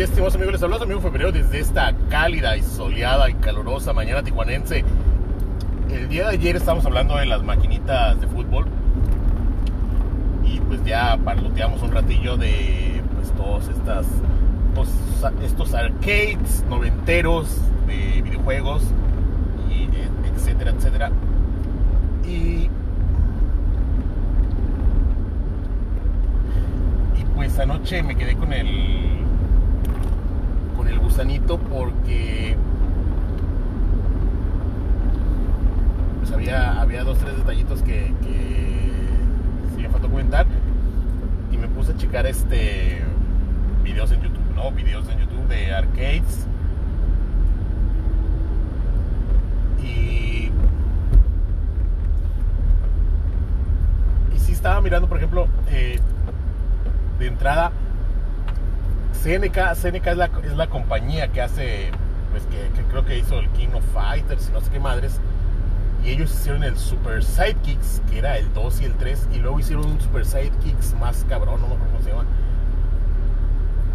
[0.00, 0.52] días, estimados amigos.
[0.54, 4.82] Les habló su amigo Febrero desde esta cálida y soleada y calurosa mañana tijuanense.
[5.90, 8.64] El día de ayer estábamos hablando de las maquinitas de fútbol.
[10.42, 14.06] Y pues ya parloteamos un ratillo de pues todos estas,
[14.74, 14.88] todos
[15.44, 18.82] estos arcades noventeros de videojuegos,
[19.68, 19.86] y
[20.34, 21.10] etcétera, etcétera.
[22.26, 22.70] Y
[27.34, 29.19] pues anoche me quedé con el
[31.20, 32.56] porque
[36.18, 40.46] pues había, había dos tres detallitos que, que me faltó comentar.
[41.52, 43.02] Y me puse a checar este
[43.84, 44.70] videos en YouTube, ¿no?
[44.72, 46.46] Videos en YouTube de arcades
[49.82, 50.50] y
[54.34, 55.98] y sí estaba mirando por ejemplo eh,
[57.18, 57.72] de entrada,
[59.22, 61.90] CNK, CNK es, la, es la compañía que hace,
[62.30, 65.20] pues que, creo que hizo el King of Fighters y no sé qué madres.
[66.04, 69.60] Y ellos hicieron el Super Sidekicks, que era el 2 y el 3, y luego
[69.60, 72.24] hicieron un Super Sidekicks más cabrón, no me acuerdo cómo se llama.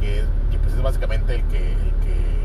[0.00, 0.24] Que,
[0.62, 2.40] pues es básicamente el que, el que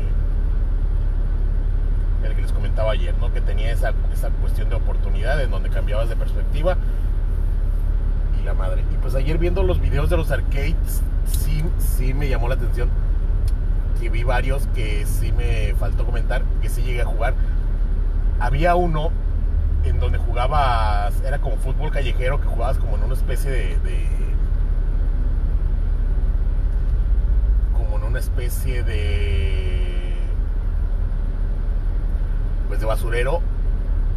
[2.26, 3.32] el que les comentaba ayer, ¿no?
[3.32, 6.76] Que tenía esa, esa cuestión de oportunidad en donde cambiabas de perspectiva
[8.46, 8.84] la madre.
[8.92, 12.88] Y pues ayer viendo los videos de los arcades, sí, sí me llamó la atención.
[14.00, 17.34] Que vi varios que sí me faltó comentar, que sí llegué a jugar.
[18.40, 19.10] Había uno
[19.84, 23.78] en donde jugabas, era como fútbol callejero, que jugabas como en una especie de,
[27.72, 30.14] como en una especie de
[32.68, 33.40] pues de basurero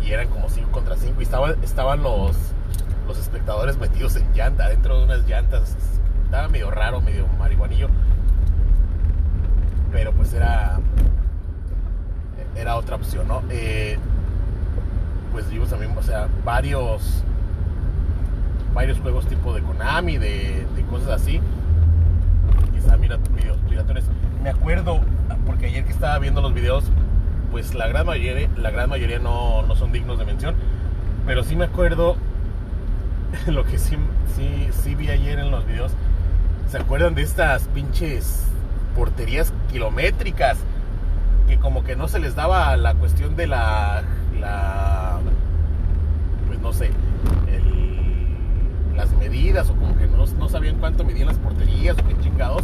[0.04, 2.36] y eran como 5 contra 5 y estaban, estaban los
[3.10, 5.76] los espectadores metidos en llanta, dentro de unas llantas.
[6.30, 7.90] Estaba medio raro, medio marihuanillo.
[9.92, 10.80] Pero pues era.
[12.56, 13.42] Era otra opción, ¿no?
[13.50, 13.98] Eh,
[15.32, 17.24] pues vimos también, o sea, varios.
[18.76, 21.42] Varios juegos tipo de Konami, de, cosas así.
[22.76, 24.04] Quizá mira videos piratones.
[24.44, 25.02] Me acuerdo,
[25.48, 26.84] porque ayer que estaba viendo los videos,
[27.50, 30.54] pues la gran mayoría, la gran mayoría no, no son dignos de mención.
[31.26, 32.18] Pero sí me acuerdo
[33.48, 33.98] lo que sí,
[34.36, 35.92] sí, sí vi ayer en los videos,
[36.70, 38.44] ¿se acuerdan de estas pinches
[38.96, 40.58] porterías kilométricas?
[41.48, 44.04] Que como que no se les daba la cuestión de la,
[44.40, 45.20] la
[46.48, 46.92] pues no sé,
[48.96, 52.64] las medidas o como que no, no, sabían cuánto medían las porterías o qué chingados.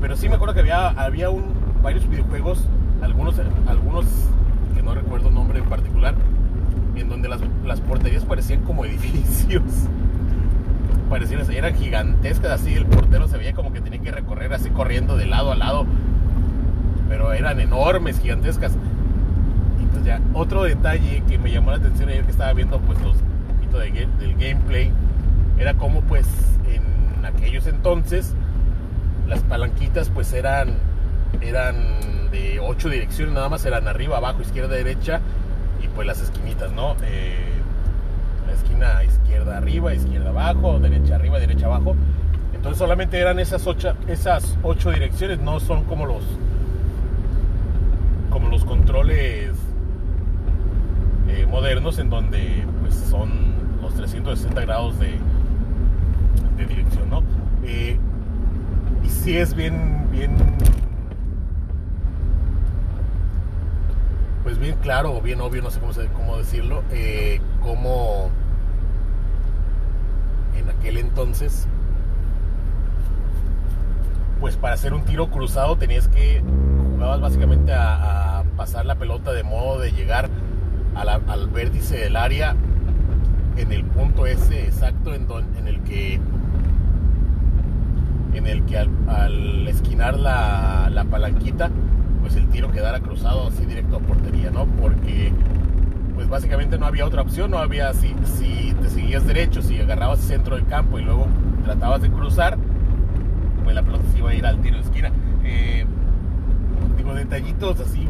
[0.00, 2.64] Pero sí me acuerdo que había, había un, varios videojuegos,
[3.00, 3.36] algunos,
[3.68, 4.04] algunos
[4.74, 6.14] que no recuerdo nombre en particular,
[6.96, 9.62] en donde las, las porterías parecían como edificios.
[11.16, 15.26] Eran gigantescas así, el portero se veía como que tenía que recorrer así corriendo de
[15.26, 15.86] lado a lado.
[17.08, 18.72] Pero eran enormes, gigantescas.
[19.82, 23.00] Y pues ya, otro detalle que me llamó la atención ayer que estaba viendo pues
[23.02, 24.90] los un poquito de, del gameplay,
[25.58, 26.26] era como pues
[26.68, 28.34] en aquellos entonces
[29.28, 30.74] las palanquitas pues eran
[31.40, 35.20] eran de ocho direcciones, nada más eran arriba, abajo, izquierda, derecha
[35.94, 36.96] pues las esquinitas, ¿no?
[37.02, 37.53] Eh,
[38.52, 41.96] esquina izquierda arriba, izquierda abajo, derecha arriba, derecha abajo.
[42.54, 46.24] Entonces solamente eran esas ocho, esas ocho direcciones, no son como los
[48.30, 49.52] como los controles
[51.28, 53.30] eh, modernos en donde pues son
[53.80, 55.18] los 360 grados de,
[56.56, 57.22] de dirección, ¿no?
[57.64, 57.98] Eh,
[59.04, 60.36] y sí es bien, bien
[64.44, 68.30] pues bien claro o bien obvio, no sé cómo, cómo decirlo, eh, como
[70.56, 71.68] en aquel entonces,
[74.40, 76.42] pues para hacer un tiro cruzado tenías que,
[76.92, 80.30] jugabas básicamente a, pasar la pelota de modo de llegar
[80.94, 82.54] al vértice del área
[83.56, 85.26] en el punto ese exacto en,
[85.58, 86.20] en el que
[88.32, 91.68] en el que al, esquinar la, la palanquita
[92.24, 94.64] pues el tiro quedara cruzado así directo a portería, ¿no?
[94.64, 95.30] Porque
[96.14, 100.20] pues básicamente no había otra opción, no había si, si te seguías derecho, si agarrabas
[100.20, 101.26] el centro del campo y luego
[101.64, 102.56] tratabas de cruzar,
[103.62, 105.12] pues la pelota se iba a ir al tiro de esquina.
[105.44, 105.84] Eh,
[106.96, 108.08] digo, detallitos así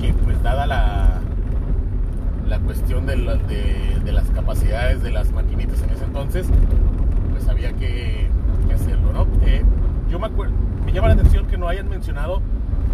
[0.00, 1.20] que pues dada la,
[2.48, 3.14] la cuestión de,
[4.04, 6.48] de, las capacidades de las maquinitas en ese entonces,
[7.30, 8.28] pues había que,
[8.74, 9.28] hacerlo, ¿no?
[9.46, 9.62] Eh,
[10.10, 10.54] yo me acuerdo,
[10.84, 12.42] me llama la atención que no hayan mencionado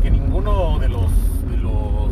[0.05, 1.11] que ninguno de los
[1.51, 2.11] de los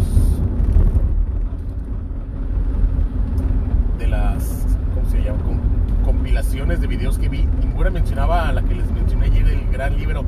[4.13, 4.77] las
[6.05, 9.97] compilaciones de videos que vi, ninguna mencionaba a la que les mencioné ayer el gran
[9.97, 10.25] libro.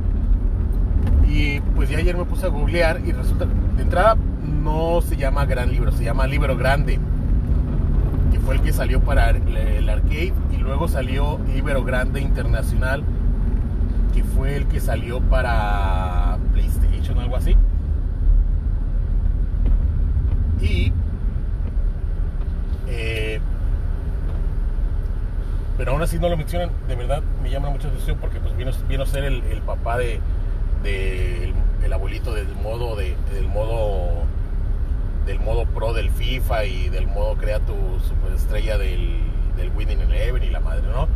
[1.29, 3.47] Y pues ya ayer me puse a googlear y resulta,
[3.77, 6.99] de entrada no se llama Gran Libro, se llama Libro Grande,
[8.33, 13.05] que fue el que salió para el arcade y luego salió Libro Grande Internacional,
[14.15, 16.14] que fue el que salió para
[17.13, 17.57] O algo así.
[20.61, 20.93] Y
[22.89, 23.41] eh,
[25.77, 29.03] pero aún así no lo mencionan, de verdad me llama mucha atención porque pues vino,
[29.03, 30.21] a ser el, papá de,
[31.83, 34.23] el, abuelito del modo de, del modo
[35.27, 37.75] del modo pro del FIFA y del modo crea tu
[38.07, 39.21] superestrella del,
[39.57, 41.09] del Winning Eleven y la madre, ¿no?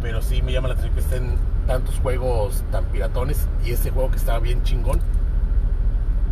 [0.00, 1.36] Pero sí me llama la atención que estén
[1.68, 5.00] tantos juegos tan piratones y ese juego que estaba bien chingón,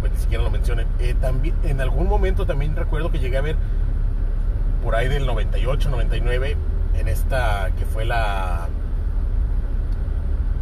[0.00, 0.88] pues ni siquiera lo mencionen.
[0.98, 3.56] Eh, también, en algún momento también recuerdo que llegué a ver
[4.82, 6.56] por ahí del 98, 99,
[6.94, 8.68] en esta que fue la,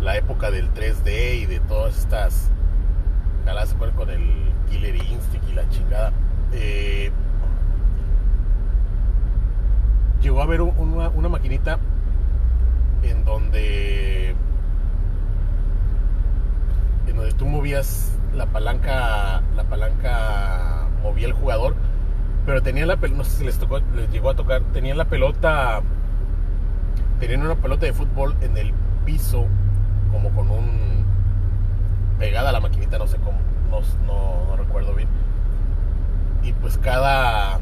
[0.03, 2.51] la época del 3D y de todas estas,
[3.45, 4.29] se con el
[4.69, 6.13] Killer Instinct y la chingada.
[6.53, 7.13] Eh,
[10.21, 11.79] llegó a haber una, una maquinita
[13.03, 14.35] en donde
[17.07, 21.75] en donde tú movías la palanca la palanca movía el jugador
[22.45, 25.07] pero tenían la pelota, no sé si les tocó, les llegó a tocar, tenían la
[25.07, 25.81] pelota,
[27.19, 28.75] tenían una pelota de fútbol en el
[29.07, 29.47] piso,
[30.13, 31.07] como con un,
[32.19, 33.39] pegada a la maquinita, no sé cómo,
[34.07, 35.09] no, recuerdo bien.
[36.43, 37.61] Y pues cada,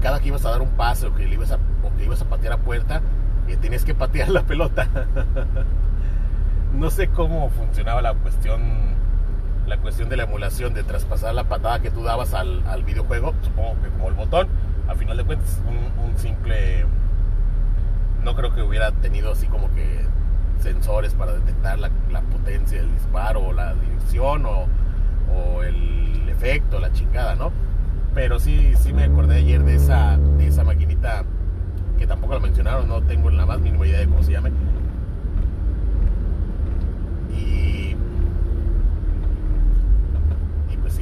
[0.00, 2.26] cada que ibas a dar un pase o que, ibas a, o que ibas a
[2.26, 3.00] patear a puerta,
[3.48, 4.86] y tenías que patear la pelota.
[6.76, 8.96] No sé cómo funcionaba la cuestión
[9.66, 13.74] la cuestión de la emulación, de traspasar la patada que tú dabas al, videojuego, supongo
[13.82, 14.48] que como el botón,
[14.86, 16.86] a final de cuentas, un, simple.
[18.22, 20.04] No creo que hubiera tenido así como que
[20.60, 21.90] sensores para detectar la,
[22.30, 27.50] potencia del disparo, o la dirección, o, el efecto, la chingada, ¿no?
[28.14, 31.24] Pero sí, sí me acordé ayer de esa, de esa maquinita
[31.98, 34.52] que tampoco la mencionaron, no tengo la más mínima idea de cómo se llame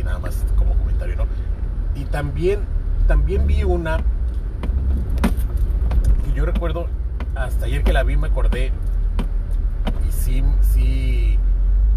[0.05, 1.25] nada más como comentario, ¿no?
[1.95, 2.61] Y también,
[3.07, 3.99] también vi una
[6.25, 6.87] que yo recuerdo,
[7.35, 8.71] hasta ayer que la vi me acordé,
[10.07, 11.39] y sí, sí,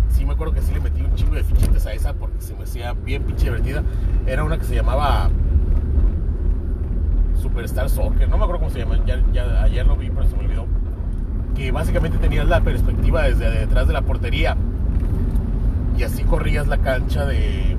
[0.10, 2.56] sí me acuerdo que sí le metí un chingo de fichitas a esa porque se
[2.56, 3.84] me hacía bien pinche divertida.
[4.26, 5.30] Era una que se llamaba
[7.42, 10.36] Superstar Soccer, no me acuerdo cómo se llama, ya, ya ayer lo vi pero se
[10.36, 10.47] me
[11.58, 14.56] Que básicamente tenías la perspectiva desde detrás de la portería
[15.98, 17.76] y así corrías la cancha de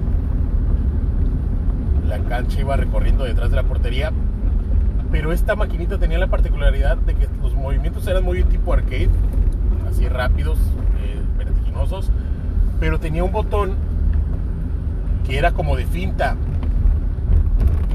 [2.08, 4.10] la cancha iba recorriendo detrás de la portería.
[5.12, 9.10] Pero esta maquinita tenía la particularidad de que los movimientos eran muy tipo arcade,
[9.88, 10.58] así rápidos,
[11.00, 12.10] eh, vertiginosos,
[12.80, 13.76] pero tenía un botón
[15.26, 16.36] que era como de finta.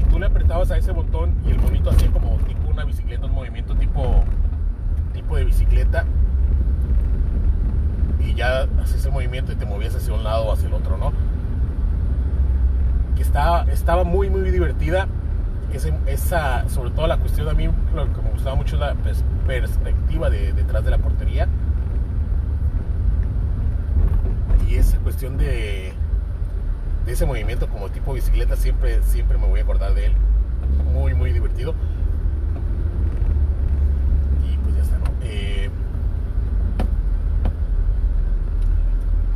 [0.00, 3.26] Y tú le apretabas a ese botón y el bonito hacía como tipo una bicicleta,
[3.26, 4.24] un movimiento tipo,
[5.24, 6.04] tipo de bicicleta.
[8.20, 10.96] Y ya hacías ese movimiento y te movías hacia un lado o hacia el otro,
[10.96, 11.12] ¿no?
[13.14, 15.06] que estaba, estaba muy, muy divertida.
[16.06, 18.94] esa, sobre todo la cuestión a mí, lo que me gustaba mucho es la
[19.46, 21.48] perspectiva de, detrás de la portería.
[24.68, 25.92] Y esa cuestión de,
[27.06, 30.12] de ese movimiento como tipo bicicleta, siempre, siempre me voy a acordar de él.
[30.92, 31.74] Muy, muy divertido.
[34.48, 35.04] Y pues ya está, ¿no?
[35.22, 35.70] Eh,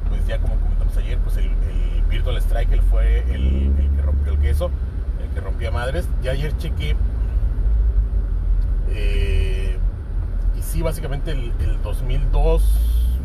[0.09, 1.51] pues ya como comentamos ayer, pues el
[2.29, 4.71] Virtual Striker fue el, que rompió el queso,
[5.23, 6.07] el que rompía madres.
[6.23, 6.95] Ya ayer chequé.
[8.91, 9.79] Eh,
[10.59, 12.63] y sí, básicamente el, 2002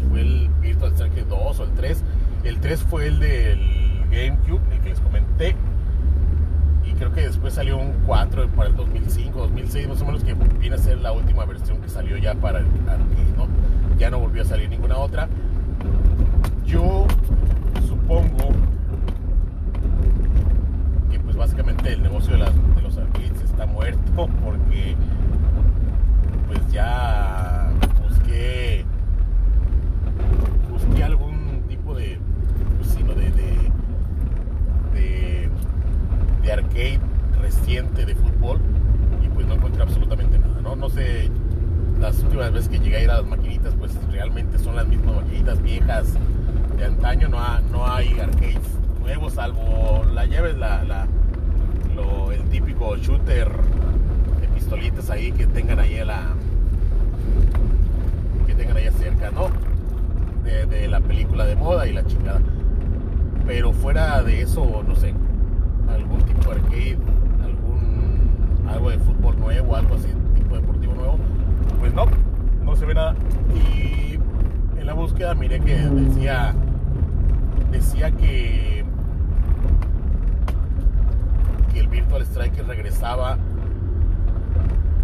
[0.09, 2.03] fue el Virtual Striker 2 o el 3.
[2.45, 3.59] El 3 fue el del
[4.09, 5.55] GameCube, el que les comenté.
[6.85, 10.33] Y creo que después salió un 4 para el 2005, 2006, más o menos, que
[10.33, 13.33] viene a ser la última versión que salió ya para el arcade.
[13.97, 15.27] Ya no volvió a salir ninguna otra.
[16.65, 17.05] Yo
[17.85, 18.53] supongo
[21.33, 22.39] pues básicamente el negocio de,
[22.83, 24.95] los arcades está muerto porque
[26.47, 27.71] pues ya
[28.03, 28.85] busqué
[30.69, 32.19] busqué algún tipo de
[32.77, 33.31] pues, sino de,
[34.93, 35.49] de,
[36.43, 36.99] de, arcade
[37.41, 38.59] reciente de fútbol
[39.23, 41.31] y pues no encontré absolutamente nada no no sé
[42.13, 45.15] las últimas veces que llegué a ir a las maquinitas pues realmente son las mismas
[45.15, 46.13] maquinitas viejas
[46.77, 48.59] de antaño no, no hay arcades
[49.01, 51.07] nuevos salvo la llave la, la
[52.33, 53.49] el típico shooter
[54.41, 56.21] de pistolitas ahí que tengan ahí a la
[58.47, 59.49] que tengan ahí cerca, ¿no?
[61.55, 62.41] moda y la chingada.
[63.45, 65.13] Pero fuera de eso, no sé,
[65.89, 66.97] algún tipo de arcade,
[67.43, 71.17] algún algo de fútbol nuevo, algo así, tipo deportivo nuevo,
[71.79, 72.05] pues no,
[72.63, 73.15] no se ve nada.
[73.53, 74.17] Y
[74.79, 76.55] en la búsqueda miré que decía
[77.71, 78.83] decía que
[81.71, 83.37] que el Virtual Striker regresaba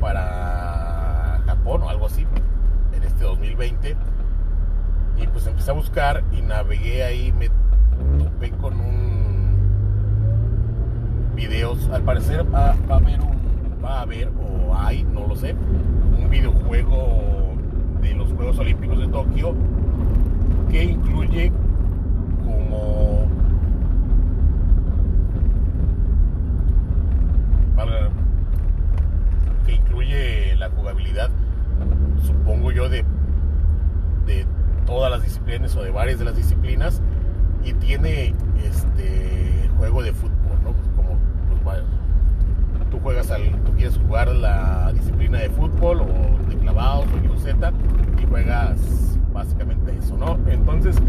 [0.02, 2.26] para Japón o algo así
[2.92, 3.96] en este 2020
[5.18, 7.50] y pues empecé a buscar y navegué ahí me
[8.18, 9.60] topé con un
[11.36, 13.38] videos al parecer va, va a haber un
[13.86, 17.54] va a haber o hay no lo sé un videojuego
[18.02, 19.54] de los Juegos Olímpicos de Tokio
[20.70, 21.52] que incluye
[22.44, 23.28] como
[29.66, 31.30] que incluye la jugabilidad
[32.24, 33.04] supongo yo de
[34.26, 34.46] de
[34.86, 37.02] todas las disciplinas o de varias de las disciplinas
[37.64, 41.18] y tiene este juego de fútbol no Pues como
[41.50, 41.84] pues, vaya,
[42.92, 48.22] tú juegas al tú quieres jugar la disciplina de fútbol o de clavados o de
[48.22, 50.39] y juegas básicamente eso no
[50.74, 51.02] entonces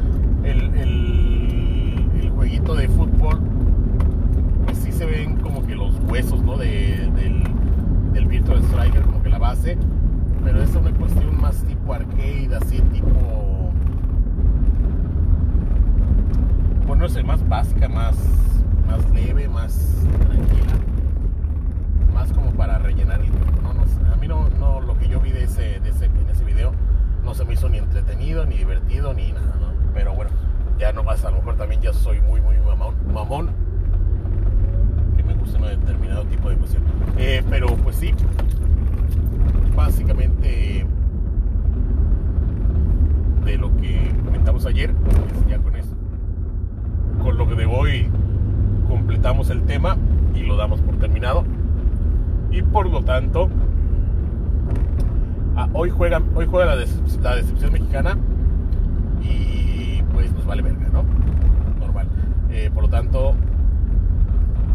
[0.45, 3.38] el, el, jueguito de fútbol
[4.64, 7.43] pues sí se ven como que los huesos no de, del,
[8.14, 9.76] del Virtual Striker como que la base.
[10.43, 13.73] Pero es una cuestión más tipo arcade así tipo
[16.87, 18.17] pues no sé más básica más
[18.87, 20.73] más leve más tranquila
[22.14, 23.75] más como para rellenar el tiempo, ¿no?
[23.75, 26.29] No sé, a mí no, no, lo que yo vi de ese, de ese, en
[26.31, 26.73] ese video
[27.30, 29.68] no se me hizo ni entretenido, ni divertido, ni nada, ¿no?
[29.94, 30.32] Pero bueno,
[30.80, 33.50] ya no más, a lo mejor también ya soy muy, muy mamón, mamón
[35.16, 36.82] que me gusta un determinado tipo de cuestión.
[37.18, 38.12] Eh, pero pues sí,
[39.76, 40.84] básicamente
[43.44, 45.94] de lo que comentamos ayer, pues ya con eso,
[47.22, 48.08] con lo que de hoy
[48.88, 49.96] completamos el tema
[50.34, 51.44] y lo damos por terminado
[52.50, 53.49] y por lo tanto
[55.62, 56.76] Ah, hoy, juega, hoy juega la,
[57.37, 58.17] decepción mexicana
[59.21, 61.05] y pues nos vale verga, ¿no?
[61.79, 62.09] Normal.
[62.49, 63.35] Eh, por lo tanto,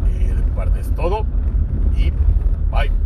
[0.08, 1.25] eh, de mi parte es todo
[1.98, 2.12] y
[2.70, 3.04] bye.